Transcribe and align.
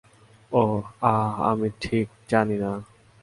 ওহ, 0.51 0.81
আহ, 1.01 1.41
আমি 1.41 1.69
ঠিক 1.81 2.07
জানি 2.29 2.57
না। 2.57 2.71